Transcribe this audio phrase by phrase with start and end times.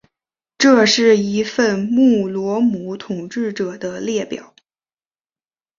[0.57, 4.55] 这是一份穆罗姆统治者的列表。